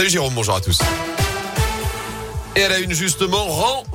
Salut 0.00 0.12
Jérôme, 0.12 0.32
bonjour 0.32 0.54
à 0.54 0.62
tous. 0.62 0.78
Et 2.56 2.64
à 2.64 2.70
la 2.70 2.78
une 2.78 2.94
justement, 2.94 3.44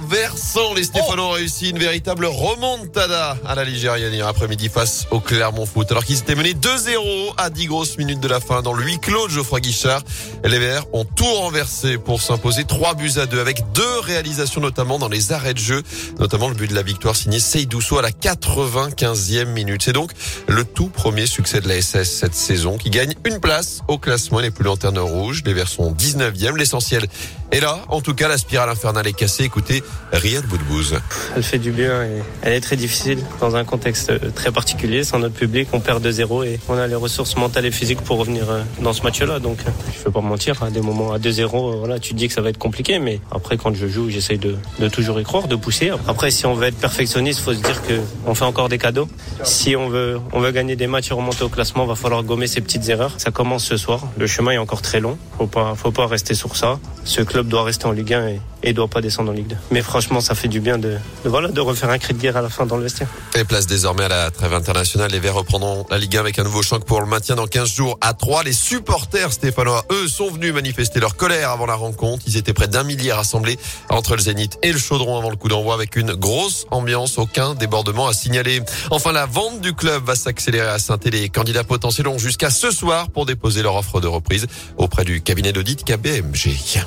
renversant, 0.06 0.76
les 0.76 0.84
Stéphanois 0.84 1.26
ont 1.26 1.32
réussi 1.32 1.72
une 1.72 1.80
véritable 1.80 2.26
remontada 2.26 3.38
à 3.44 3.56
la 3.56 3.64
Ligérienne 3.64 4.14
hier 4.14 4.28
après-midi 4.28 4.70
face 4.70 5.08
au 5.10 5.20
Clermont 5.20 5.66
Foot. 5.66 5.90
Alors 5.90 6.06
qu'ils 6.06 6.20
étaient 6.20 6.36
menés 6.36 6.54
2-0 6.54 7.34
à 7.38 7.50
10 7.50 7.66
grosses 7.66 7.98
minutes 7.98 8.20
de 8.20 8.28
la 8.28 8.40
fin 8.40 8.62
dans 8.62 8.74
le 8.74 8.84
huis 8.84 9.00
clos 9.00 9.28
de 9.28 9.32
Geoffroy 9.32 9.62
Guichard. 9.62 10.04
Les 10.44 10.60
Verts 10.60 10.86
ont 10.94 11.06
tout 11.06 11.26
renversé 11.26 11.98
pour 11.98 12.22
s'imposer 12.22 12.66
3 12.66 12.94
buts 12.94 13.14
à 13.18 13.26
2 13.26 13.40
avec 13.40 13.64
deux 13.74 14.00
réalisations 14.02 14.62
notamment 14.62 15.00
dans 15.00 15.10
les 15.10 15.32
arrêts 15.32 15.56
de 15.56 15.60
jeu, 15.60 15.82
notamment 16.20 16.50
le 16.50 16.56
but 16.56 16.70
de 16.70 16.76
la 16.76 16.84
victoire 16.84 17.16
signé 17.16 17.40
Seydousso 17.40 17.98
à 17.98 18.04
la 18.04 18.12
95e 18.12 19.46
minute. 19.46 19.82
C'est 19.84 19.94
donc 19.94 20.12
le 20.48 20.66
tout 20.66 20.90
premier 20.90 21.26
succès 21.26 21.62
de 21.62 21.68
la 21.68 21.82
SS 21.82 22.12
cette 22.12 22.36
saison 22.36 22.78
qui 22.78 22.92
gagne 22.92 23.16
une 23.26 23.40
place 23.40 23.82
au 23.88 23.98
classement 23.98 24.40
les 24.40 24.52
plus 24.52 24.66
lanterne 24.66 25.00
rouge. 25.00 25.42
Les 25.48 25.54
Verts 25.54 25.68
sont 25.68 25.92
19e. 25.92 26.58
L'essentiel 26.58 27.08
est 27.52 27.60
là. 27.60 27.80
En 27.90 28.02
tout 28.02 28.14
cas, 28.14 28.28
la 28.28 28.38
spirale 28.38 28.70
infernale 28.70 29.08
est 29.08 29.14
cassée. 29.14 29.44
Écoutez, 29.44 29.84
Riyad 30.12 30.46
Boudbouz. 30.46 31.00
Elle 31.36 31.44
fait 31.44 31.60
du 31.60 31.72
bien 31.72 32.04
et 32.04 32.22
elle 32.42 32.54
est 32.54 32.62
très 32.62 32.76
difficile 32.76 33.20
dans 33.40 33.56
un 33.56 33.64
contexte 33.64 34.34
très 34.34 34.52
particulier. 34.52 35.04
Sans 35.04 35.20
notre 35.20 35.36
public, 35.36 35.68
on 35.74 35.80
perd 35.80 36.06
2-0 36.06 36.46
et 36.46 36.60
on 36.70 36.78
a 36.78 36.88
les 36.88 36.96
ressources 36.96 37.36
mentales 37.36 37.66
et 37.66 37.72
physiques 37.72 38.02
pour 38.02 38.18
revenir 38.18 38.50
euh, 38.50 38.62
dans 38.82 38.94
ce 38.94 39.04
match-là. 39.04 39.40
Donc, 39.40 39.58
je 39.94 40.00
ne 40.00 40.04
peux 40.06 40.12
pas 40.12 40.22
mentir, 40.22 40.64
à 40.64 40.70
des 40.70 40.82
moments 40.82 41.12
à 41.12 41.18
2-0, 41.18 41.90
euh, 41.90 42.00
tu 42.00 42.14
te 42.14 42.18
dis 42.18 42.28
que 42.28 42.34
ça 42.34 42.42
va 42.42 42.50
être 42.50 42.58
compliqué, 42.58 43.00
mais 43.00 43.20
après, 43.32 43.58
quand 43.58 43.74
je 43.76 43.88
joue, 43.88 44.10
j'essaye 44.10 44.38
de, 44.38 44.56
de, 44.80 44.88
toujours 44.88 45.20
y 45.20 45.24
croire, 45.24 45.48
de 45.48 45.56
pousser. 45.56 45.92
Après, 46.08 46.32
si 46.32 46.46
on 46.46 46.54
veut 46.54 46.68
être 46.68 46.78
perfectionniste, 46.78 47.40
faut 47.40 47.54
se 47.54 47.62
dire 47.62 47.82
que 47.84 48.00
on 48.26 48.36
fait 48.36 48.46
encore 48.46 48.70
des 48.70 48.78
cadeaux. 48.78 49.08
Si 49.44 49.76
on 49.76 49.90
veut, 49.90 50.20
on 50.34 50.40
veut 50.40 50.52
gagner 50.52 50.76
des 50.76 50.88
matchs 50.88 51.12
et 51.12 51.14
remonter 51.14 51.44
au 51.44 51.50
classement, 51.50 51.86
va 51.86 51.96
falloir 51.96 52.24
gommer 52.24 52.48
ces 52.48 52.62
petites 52.62 52.88
erreurs. 52.90 53.16
Ça 53.18 53.32
commence 53.32 53.66
ce 53.66 53.78
soir. 53.78 54.02
Le 54.18 54.28
chemin 54.28 54.52
est 54.52 54.58
encore 54.58 54.82
très 54.82 55.00
long. 55.00 55.18
Faut 55.38 55.48
pas, 55.48 55.76
faut 55.76 55.92
pas 55.92 56.08
rester 56.08 56.34
sur 56.34 56.56
ça. 56.56 56.80
Ce 57.04 57.22
club 57.22 57.48
doit 57.48 57.64
rester 57.64 57.86
en 57.86 57.92
Ligue 57.92 58.14
1 58.14 58.28
et, 58.28 58.42
et 58.66 58.74
doit 58.74 58.88
pas 58.88 59.00
descendre 59.00 59.32
en 59.32 59.34
Ligue 59.34 59.48
2. 59.48 59.56
Mais 59.72 59.82
franchement, 59.82 60.20
ça 60.20 60.36
fait 60.36 60.48
du 60.48 60.60
bien 60.60 60.78
de, 60.78 60.98
voilà, 61.24 61.50
de 61.50 61.62
refaire 61.62 61.90
un 61.92 62.00
cri 62.00 62.14
de 62.14 62.20
guerre 62.20 62.36
à 62.36 62.42
la 62.42 62.50
fin 62.50 62.66
dans 62.66 62.78
le 62.78 62.84
vestiaire. 62.84 63.08
Et 63.36 63.44
place 63.44 63.68
désormais 63.68 64.04
à 64.04 64.08
la 64.10 64.32
trêve 64.32 64.54
internationale. 64.54 65.12
Les 65.12 65.20
Verts 65.20 65.36
reprendront 65.36 65.86
la 65.90 65.98
Ligue 66.00 66.18
1 66.18 66.20
avec 66.20 66.40
un 66.40 66.44
nouveau 66.44 66.64
choc 66.64 66.84
pour 66.84 67.00
le 67.00 67.06
maintien 67.06 67.36
dans 67.36 67.46
15 67.46 67.72
jours 67.72 67.98
à 68.02 68.14
3. 68.14 68.44
Les 68.44 68.54
supporters 68.54 69.32
stéphanois, 69.32 69.86
eux, 69.92 70.08
sont 70.08 70.32
venus 70.32 70.54
manifester 70.54 71.00
leur 71.00 71.16
colère 71.16 71.52
avant 71.52 71.68
la 71.68 71.76
rencontre. 71.76 72.24
Ils 72.28 72.38
étaient 72.38 72.54
près 72.54 72.68
d'un 72.68 72.84
millier 72.84 73.14
rassemblés 73.14 73.58
entre 73.90 74.16
le 74.16 74.22
Zénith 74.22 74.58
et 74.64 74.72
le 74.72 74.80
Chaudron 74.80 75.18
avant 75.18 75.30
le 75.30 75.36
coup 75.36 75.48
d'envoi 75.48 75.76
avec 75.76 75.96
une 75.96 76.14
grosse 76.14 76.66
ambiance. 76.72 77.20
Aucun 77.20 77.54
débordement 77.54 78.08
à 78.08 78.14
signaler. 78.14 78.62
Enfin, 78.90 79.12
la 79.12 79.28
vente 79.28 79.62
du 79.62 79.74
club 79.74 80.04
va 80.06 80.16
s'accélérer 80.16 80.70
à 80.70 80.80
saint 80.80 80.98
Les 81.06 81.30
candidats 81.30 81.64
potentiels 81.64 82.08
ont 82.08 82.18
jusqu'à 82.18 82.50
ce 82.50 82.72
soir 82.72 83.10
pour 83.10 83.26
déposer 83.26 83.62
leur 83.62 83.76
offre 83.76 84.02
de 84.02 84.08
reprise 84.08 84.48
auprès 84.78 85.06
du 85.06 85.22
cabinet 85.22 85.54
d'audit 85.54 85.84
KBMG. 85.84 86.84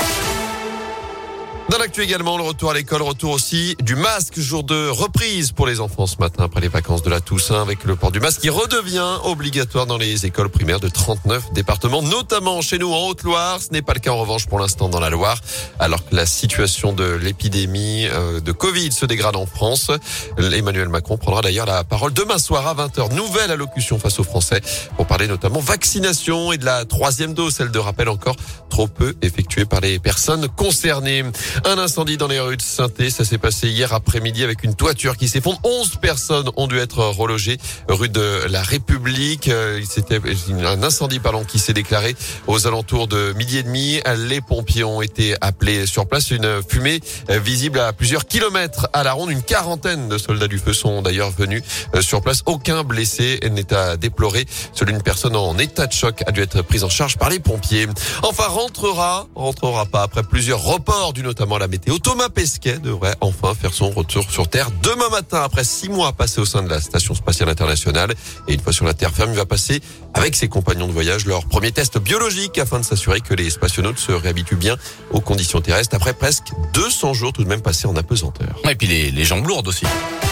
Dans 1.71 1.77
l'actu 1.77 2.01
également, 2.01 2.39
le 2.39 2.45
retour 2.45 2.71
à 2.71 2.75
l'école, 2.75 3.03
retour 3.03 3.31
aussi 3.31 3.77
du 3.83 3.95
masque, 3.95 4.41
jour 4.41 4.65
de 4.65 4.89
reprise 4.89 5.53
pour 5.53 5.67
les 5.67 5.81
enfants 5.81 6.07
ce 6.07 6.17
matin 6.17 6.45
après 6.45 6.63
les 6.63 6.69
vacances 6.69 7.03
de 7.03 7.11
la 7.11 7.21
Toussaint 7.21 7.61
avec 7.61 7.85
le 7.85 7.95
port 7.95 8.11
du 8.11 8.21
masque 8.21 8.41
qui 8.41 8.49
redevient 8.49 9.19
obligatoire 9.25 9.85
dans 9.85 9.99
les 9.99 10.25
écoles 10.25 10.49
primaires 10.49 10.81
de 10.81 10.89
39 10.89 11.53
départements, 11.53 12.01
notamment 12.01 12.63
chez 12.63 12.79
nous 12.79 12.91
en 12.91 13.09
Haute-Loire. 13.09 13.61
Ce 13.61 13.71
n'est 13.71 13.83
pas 13.83 13.93
le 13.93 14.01
cas 14.01 14.13
en 14.13 14.17
revanche 14.17 14.47
pour 14.47 14.59
l'instant 14.59 14.89
dans 14.89 14.99
la 14.99 15.11
Loire, 15.11 15.43
alors 15.79 16.09
que 16.09 16.17
la 16.17 16.25
situation 16.25 16.95
de 16.95 17.05
l'épidémie 17.05 18.07
euh, 18.07 18.41
de 18.41 18.53
Covid 18.53 18.91
se 18.91 19.05
dégrade 19.05 19.37
en 19.37 19.45
France. 19.45 19.91
Emmanuel 20.39 20.89
Macron 20.89 21.19
prendra 21.19 21.43
d'ailleurs 21.43 21.67
la 21.67 21.85
parole 21.85 22.15
demain 22.15 22.39
soir 22.39 22.67
à 22.67 22.75
20h. 22.75 23.15
Nouvelle 23.15 23.51
allocution 23.51 23.99
face 23.99 24.19
aux 24.19 24.25
Français 24.25 24.63
pour 24.97 25.07
parler 25.07 25.29
notamment 25.29 25.61
vaccination 25.61 26.51
et 26.51 26.57
de 26.57 26.65
la 26.65 26.87
troisième 26.87 27.35
dose, 27.35 27.57
celle 27.57 27.71
de 27.71 27.79
rappel 27.79 28.09
encore 28.09 28.37
trop 28.71 28.89
peu 28.89 29.15
effectuée 29.21 29.67
par 29.67 29.81
les 29.81 29.99
personnes 29.99 30.49
concernées. 30.49 31.25
Un 31.65 31.79
incendie 31.79 32.17
dans 32.17 32.29
les 32.29 32.41
rues 32.41 32.57
de 32.57 32.63
saint 32.63 32.89
ça 33.11 33.25
s'est 33.25 33.39
passé 33.39 33.69
hier 33.69 33.93
après-midi 33.93 34.45
avec 34.45 34.65
une 34.65 34.75
toiture 34.75 35.17
qui 35.17 35.29
s'effondre. 35.29 35.61
11 35.65 35.97
personnes 35.97 36.51
ont 36.57 36.67
dû 36.67 36.79
être 36.79 37.05
relogées 37.05 37.59
rue 37.89 38.09
de 38.09 38.45
la 38.49 38.63
République. 38.63 39.49
Euh, 39.49 39.81
C'était 39.89 40.21
un 40.65 40.83
incendie 40.83 41.21
pardon, 41.21 41.45
qui 41.45 41.59
s'est 41.59 41.73
déclaré 41.73 42.17
aux 42.47 42.67
alentours 42.67 43.09
de 43.09 43.33
midi 43.35 43.59
et 43.59 43.63
demi. 43.63 44.01
Les 44.29 44.41
pompiers 44.41 44.85
ont 44.85 45.03
été 45.03 45.37
appelés 45.41 45.87
sur 45.87 46.07
place. 46.07 46.31
Une 46.31 46.63
fumée 46.69 47.01
euh, 47.31 47.39
visible 47.39 47.81
à 47.81 47.93
plusieurs 47.93 48.27
kilomètres 48.27 48.89
à 48.93 49.03
la 49.03 49.13
ronde. 49.13 49.31
Une 49.31 49.43
quarantaine 49.43 50.09
de 50.09 50.19
soldats 50.19 50.49
du 50.49 50.59
feu 50.59 50.73
sont 50.73 51.03
d'ailleurs 51.03 51.31
venus 51.31 51.63
euh, 51.95 52.01
sur 52.01 52.21
place. 52.21 52.43
Aucun 52.47 52.85
blessé 52.85 53.41
n'est 53.51 53.73
à 53.73 53.97
déplorer. 53.97 54.47
Seule 54.73 54.91
une 54.91 55.03
personne 55.03 55.37
en 55.37 55.57
état 55.59 55.87
de 55.87 55.93
choc 55.93 56.23
a 56.27 56.33
dû 56.33 56.41
être 56.41 56.63
prise 56.63 56.85
en 56.85 56.89
charge 56.89 57.17
par 57.19 57.31
les 57.31 57.39
pompiers. 57.39 57.87
Enfin, 58.23 58.47
rentrera, 58.47 59.27
rentrera 59.35 59.87
pas 59.87 60.03
après 60.03 60.23
plusieurs 60.23 60.63
reports 60.63 61.13
du 61.13 61.23
notamment 61.49 61.59
la 61.59 61.69
météo. 61.69 61.99
Thomas 61.99 62.29
Pesquet 62.29 62.79
devrait 62.79 63.15
enfin 63.21 63.55
faire 63.55 63.73
son 63.73 63.91
retour 63.91 64.31
sur 64.31 64.49
Terre 64.49 64.71
demain 64.83 65.09
matin 65.09 65.43
après 65.43 65.65
six 65.65 65.89
mois 65.89 66.13
passés 66.13 66.41
au 66.41 66.45
sein 66.45 66.63
de 66.63 66.69
la 66.69 66.81
Station 66.81 67.15
spatiale 67.15 67.49
internationale. 67.49 68.15
Et 68.47 68.55
une 68.55 68.61
fois 68.61 68.73
sur 68.73 68.85
la 68.85 68.95
Terre 68.95 69.13
ferme, 69.13 69.31
il 69.31 69.37
va 69.37 69.47
passer 69.47 69.81
avec 70.15 70.37
ses 70.37 70.49
compagnons 70.49 70.87
de 70.87 70.93
voyage 70.93 71.27
leur 71.27 71.47
premier 71.47 71.73
test 71.73 71.99
biologique 71.99 72.59
afin 72.59 72.79
de 72.79 72.85
s'assurer 72.85 73.21
que 73.21 73.35
les 73.35 73.51
spationautes 73.51 73.99
se 73.99 74.13
réhabituent 74.13 74.57
bien 74.57 74.77
aux 75.11 75.21
conditions 75.21 75.61
terrestres 75.61 75.95
après 75.95 76.13
presque 76.13 76.49
200 76.75 77.15
jours 77.15 77.33
tout 77.33 77.45
de 77.45 77.49
même 77.49 77.63
passés 77.63 77.89
en 77.89 77.97
apesanteur. 77.97 78.61
Et 78.69 78.75
puis 78.75 78.87
les, 78.87 79.11
les 79.11 79.25
jambes 79.25 79.47
lourdes 79.47 79.69
aussi. 79.69 79.87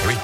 Oui. 0.07 0.15